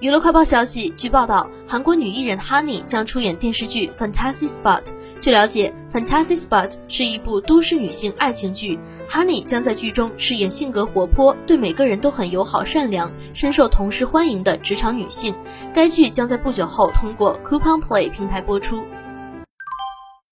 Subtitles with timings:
[0.00, 4.84] 娱乐快报消息据报道韩国女艺人 honey 将出演电视剧 fantasy spot
[5.20, 8.78] 据了解 fantasy spot 是一部都市女性爱情剧。
[9.10, 15.34] Honey 将在剧中饰演性格活泼对每个人都很友好善良深受同事欢迎的职场女性。
[15.74, 18.84] 该剧将在不久后通过 coupon play 平台播出。